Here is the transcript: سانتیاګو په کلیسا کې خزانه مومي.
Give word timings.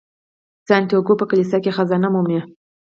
سانتیاګو 0.67 1.13
په 1.19 1.25
کلیسا 1.29 1.57
کې 1.63 1.75
خزانه 1.77 2.07
مومي. 2.13 2.39